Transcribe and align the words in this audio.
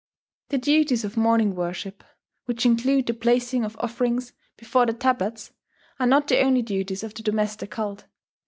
The 0.49 0.57
duties 0.57 1.03
of 1.03 1.15
morning 1.15 1.53
worship, 1.53 2.03
which 2.45 2.65
include 2.65 3.05
the 3.05 3.13
placing 3.13 3.63
of 3.63 3.77
offerings 3.79 4.33
before 4.57 4.87
the 4.87 4.93
tablets, 4.93 5.51
are 5.99 6.07
not 6.07 6.27
the 6.27 6.39
only 6.41 6.63
duties 6.63 7.03
of 7.03 7.13
the 7.13 7.21
domestic 7.21 7.69
cult. 7.69 8.05